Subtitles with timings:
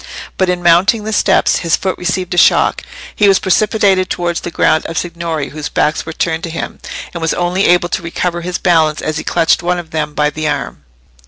[0.35, 2.81] But in mounting the steps, his foot received a shock;
[3.15, 6.79] he was precipitated towards the group of signori, whose backs were turned to him,
[7.13, 10.31] and was only able to recover his balance as he clutched one of them by
[10.31, 10.83] the arm.